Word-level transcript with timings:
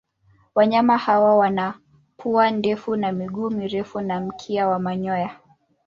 Wanyama 0.55 0.97
hawa 0.97 1.37
wana 1.37 1.73
pua 2.17 2.51
ndefu 2.51 2.95
na 2.95 3.11
miguu 3.11 3.49
mirefu 3.49 4.01
na 4.01 4.19
mkia 4.21 4.67
wa 4.67 4.79
manyoya. 4.79 5.35